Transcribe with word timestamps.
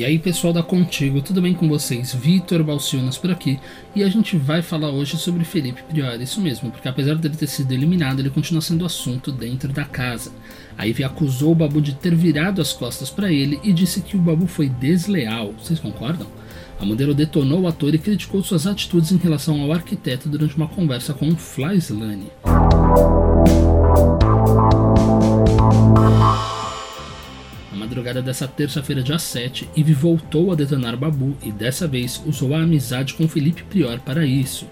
E 0.00 0.04
aí 0.06 0.18
pessoal 0.18 0.50
da 0.50 0.62
Contigo, 0.62 1.20
tudo 1.20 1.42
bem 1.42 1.52
com 1.52 1.68
vocês? 1.68 2.14
Vitor 2.14 2.64
Balcionas 2.64 3.18
por 3.18 3.30
aqui 3.30 3.60
e 3.94 4.02
a 4.02 4.08
gente 4.08 4.34
vai 4.34 4.62
falar 4.62 4.88
hoje 4.88 5.18
sobre 5.18 5.44
Felipe 5.44 5.82
Priori, 5.82 6.22
isso 6.22 6.40
mesmo, 6.40 6.70
porque 6.70 6.88
apesar 6.88 7.16
dele 7.16 7.36
ter 7.36 7.46
sido 7.46 7.70
eliminado, 7.72 8.18
ele 8.18 8.30
continua 8.30 8.62
sendo 8.62 8.86
assunto 8.86 9.30
dentro 9.30 9.70
da 9.70 9.84
casa. 9.84 10.32
A 10.78 10.86
Ivy 10.86 11.04
acusou 11.04 11.52
o 11.52 11.54
Babu 11.54 11.82
de 11.82 11.94
ter 11.94 12.14
virado 12.14 12.62
as 12.62 12.72
costas 12.72 13.10
para 13.10 13.30
ele 13.30 13.60
e 13.62 13.74
disse 13.74 14.00
que 14.00 14.16
o 14.16 14.20
Babu 14.20 14.46
foi 14.46 14.70
desleal. 14.70 15.52
Vocês 15.62 15.78
concordam? 15.78 16.26
A 16.78 16.86
modelo 16.86 17.12
detonou 17.12 17.60
o 17.60 17.68
ator 17.68 17.94
e 17.94 17.98
criticou 17.98 18.42
suas 18.42 18.66
atitudes 18.66 19.12
em 19.12 19.18
relação 19.18 19.60
ao 19.60 19.70
arquiteto 19.70 20.30
durante 20.30 20.56
uma 20.56 20.66
conversa 20.66 21.12
com 21.12 21.36
Fly 21.36 21.78
Slane. 27.70 27.80
madrugada 27.80 28.22
dessa 28.22 28.46
terça-feira, 28.46 29.02
dia 29.02 29.18
7, 29.18 29.68
Eve 29.76 29.92
voltou 29.92 30.52
a 30.52 30.54
detonar 30.54 30.96
Babu 30.96 31.36
e 31.42 31.50
dessa 31.50 31.86
vez 31.86 32.22
usou 32.26 32.54
a 32.54 32.62
amizade 32.62 33.14
com 33.14 33.28
Felipe 33.28 33.62
Prior 33.62 33.98
para 34.00 34.26
isso. 34.26 34.66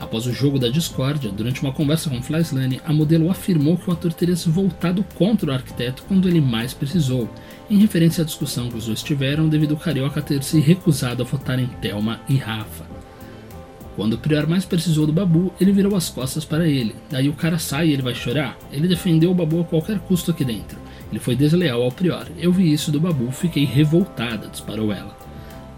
Após 0.00 0.26
o 0.26 0.32
jogo 0.32 0.60
da 0.60 0.68
discórdia, 0.68 1.30
durante 1.30 1.60
uma 1.60 1.72
conversa 1.72 2.08
com 2.08 2.22
Flyslane, 2.22 2.80
a 2.84 2.92
modelo 2.92 3.30
afirmou 3.30 3.76
que 3.76 3.90
o 3.90 3.92
ator 3.92 4.12
teria 4.12 4.36
se 4.36 4.48
voltado 4.48 5.04
contra 5.16 5.50
o 5.50 5.54
arquiteto 5.54 6.04
quando 6.06 6.28
ele 6.28 6.40
mais 6.40 6.72
precisou, 6.72 7.28
em 7.68 7.78
referência 7.78 8.22
à 8.22 8.24
discussão 8.24 8.68
que 8.68 8.76
os 8.76 8.86
dois 8.86 9.02
tiveram 9.02 9.48
devido 9.48 9.74
ao 9.74 9.80
Carioca 9.80 10.22
ter 10.22 10.42
se 10.44 10.60
recusado 10.60 11.22
a 11.22 11.26
votar 11.26 11.58
em 11.58 11.66
Thelma 11.66 12.20
e 12.28 12.36
Rafa. 12.36 12.86
Quando 13.96 14.12
o 14.12 14.18
Prior 14.18 14.46
mais 14.46 14.64
precisou 14.64 15.04
do 15.04 15.12
Babu, 15.12 15.52
ele 15.60 15.72
virou 15.72 15.96
as 15.96 16.08
costas 16.08 16.44
para 16.44 16.68
ele. 16.68 16.94
Daí 17.10 17.28
o 17.28 17.32
cara 17.32 17.58
sai 17.58 17.88
e 17.88 17.92
ele 17.92 18.02
vai 18.02 18.14
chorar. 18.14 18.56
Ele 18.70 18.86
defendeu 18.86 19.32
o 19.32 19.34
Babu 19.34 19.60
a 19.60 19.64
qualquer 19.64 19.98
custo 19.98 20.30
aqui 20.30 20.44
dentro. 20.44 20.78
Ele 21.10 21.20
foi 21.20 21.34
desleal 21.34 21.82
ao 21.82 21.92
Prior. 21.92 22.26
Eu 22.38 22.52
vi 22.52 22.72
isso 22.72 22.90
do 22.90 23.00
Babu, 23.00 23.30
fiquei 23.30 23.64
revoltada, 23.64 24.48
disparou 24.48 24.92
ela. 24.92 25.16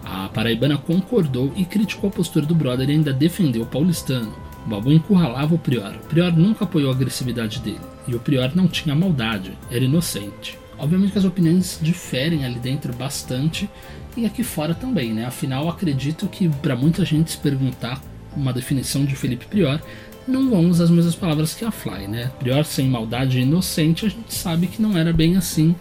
A 0.04 0.28
paraibana 0.28 0.76
concordou 0.76 1.52
e 1.54 1.64
criticou 1.64 2.08
a 2.08 2.12
postura 2.12 2.44
do 2.44 2.54
brother 2.54 2.88
e 2.88 2.92
ainda 2.92 3.12
defendeu 3.12 3.62
o 3.62 3.66
paulistano. 3.66 4.34
O 4.66 4.68
Babu 4.68 4.92
encurralava 4.92 5.54
o 5.54 5.58
Prior. 5.58 5.94
O 5.94 6.08
Prior 6.08 6.32
nunca 6.36 6.64
apoiou 6.64 6.90
a 6.90 6.94
agressividade 6.94 7.60
dele. 7.60 7.80
E 8.08 8.14
o 8.14 8.20
Prior 8.20 8.50
não 8.54 8.66
tinha 8.66 8.94
maldade, 8.94 9.56
era 9.70 9.84
inocente. 9.84 10.58
Obviamente 10.78 11.12
que 11.12 11.18
as 11.18 11.24
opiniões 11.24 11.78
diferem 11.80 12.44
ali 12.44 12.58
dentro 12.58 12.92
bastante 12.92 13.68
e 14.16 14.24
aqui 14.24 14.42
fora 14.42 14.74
também, 14.74 15.12
né? 15.12 15.26
Afinal, 15.26 15.68
acredito 15.68 16.26
que 16.26 16.48
para 16.48 16.74
muita 16.74 17.04
gente 17.04 17.32
se 17.32 17.38
perguntar 17.38 18.00
uma 18.36 18.52
definição 18.52 19.04
de 19.04 19.16
Felipe 19.16 19.46
Prior, 19.46 19.80
não 20.26 20.48
vão 20.50 20.68
usar 20.68 20.84
as 20.84 20.90
mesmas 20.90 21.14
palavras 21.14 21.54
que 21.54 21.64
a 21.64 21.70
Fly, 21.70 22.06
né? 22.06 22.30
Prior 22.38 22.64
sem 22.64 22.88
maldade 22.88 23.38
e 23.38 23.42
inocente, 23.42 24.06
a 24.06 24.08
gente 24.08 24.32
sabe 24.32 24.66
que 24.66 24.80
não 24.80 24.96
era 24.96 25.12
bem 25.12 25.36
assim. 25.36 25.74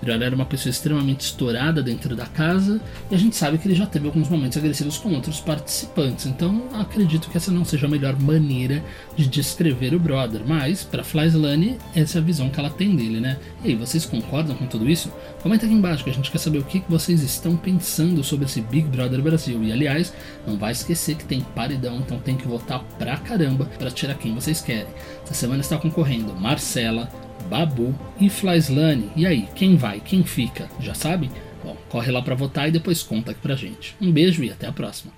Prior 0.00 0.22
era 0.22 0.34
uma 0.34 0.46
pessoa 0.46 0.70
extremamente 0.70 1.20
estourada 1.20 1.82
dentro 1.82 2.14
da 2.14 2.26
casa 2.26 2.80
e 3.10 3.14
a 3.14 3.18
gente 3.18 3.36
sabe 3.36 3.58
que 3.58 3.66
ele 3.66 3.74
já 3.74 3.86
teve 3.86 4.06
alguns 4.06 4.28
momentos 4.28 4.56
agressivos 4.58 4.98
com 4.98 5.12
outros 5.12 5.40
participantes. 5.40 6.26
Então 6.26 6.64
acredito 6.74 7.28
que 7.28 7.36
essa 7.36 7.50
não 7.50 7.64
seja 7.64 7.86
a 7.86 7.90
melhor 7.90 8.18
maneira 8.20 8.82
de 9.16 9.26
descrever 9.26 9.94
o 9.94 9.98
brother. 9.98 10.42
Mas 10.46 10.84
para 10.84 11.04
Flyslane 11.04 11.78
essa 11.94 12.18
é 12.18 12.20
a 12.20 12.24
visão 12.24 12.48
que 12.48 12.60
ela 12.60 12.70
tem 12.70 12.94
dele, 12.94 13.20
né? 13.20 13.38
E 13.64 13.68
aí, 13.68 13.74
vocês 13.74 14.04
concordam 14.06 14.56
com 14.56 14.66
tudo 14.66 14.88
isso? 14.88 15.12
Comenta 15.42 15.66
aqui 15.66 15.74
embaixo 15.74 16.04
que 16.04 16.10
a 16.10 16.12
gente 16.12 16.30
quer 16.30 16.38
saber 16.38 16.58
o 16.58 16.64
que 16.64 16.82
vocês 16.88 17.22
estão 17.22 17.56
pensando 17.56 18.22
sobre 18.22 18.46
esse 18.46 18.60
Big 18.60 18.88
Brother 18.88 19.20
Brasil. 19.20 19.62
E 19.64 19.72
aliás, 19.72 20.12
não 20.46 20.56
vai 20.56 20.72
esquecer 20.72 21.16
que 21.16 21.24
tem 21.24 21.40
paredão, 21.40 21.96
então 21.96 22.18
tem 22.18 22.36
que 22.36 22.46
votar 22.46 22.84
pra 22.98 23.16
caramba 23.16 23.64
para 23.78 23.90
tirar 23.90 24.14
quem 24.14 24.34
vocês 24.34 24.60
querem. 24.60 24.88
Essa 25.24 25.34
semana 25.34 25.60
está 25.60 25.76
concorrendo 25.76 26.34
Marcela, 26.34 27.10
Babu 27.48 27.94
e 28.20 28.28
Flyslane. 28.28 29.10
E 29.16 29.26
aí, 29.26 29.48
quem 29.54 29.76
vai, 29.76 30.00
quem 30.00 30.22
fica? 30.22 30.68
Já 30.80 30.94
sabe? 30.94 31.30
Bom, 31.64 31.76
corre 31.88 32.12
lá 32.12 32.22
para 32.22 32.34
votar 32.34 32.68
e 32.68 32.72
depois 32.72 33.02
conta 33.02 33.30
aqui 33.30 33.40
pra 33.40 33.56
gente. 33.56 33.96
Um 34.00 34.12
beijo 34.12 34.44
e 34.44 34.50
até 34.50 34.66
a 34.66 34.72
próxima. 34.72 35.17